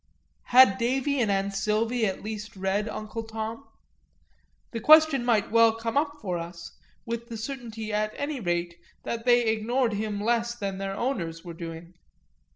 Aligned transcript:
Had 0.45 0.79
Davy 0.79 1.21
and 1.21 1.29
An'silvy 1.29 2.07
at 2.07 2.23
least 2.23 2.55
read 2.55 2.89
Uncle 2.89 3.21
Tom? 3.21 3.65
that 4.71 4.79
question 4.81 5.23
might 5.23 5.51
well 5.51 5.73
come 5.73 5.95
up 5.95 6.13
for 6.19 6.39
us, 6.39 6.71
with 7.05 7.29
the 7.29 7.37
certainty 7.37 7.93
at 7.93 8.11
any 8.15 8.39
rate 8.39 8.79
that 9.03 9.25
they 9.25 9.43
ignored 9.45 9.93
him 9.93 10.19
less 10.19 10.55
than 10.55 10.79
their 10.79 10.95
owners 10.97 11.43
were 11.45 11.53
doing. 11.53 11.93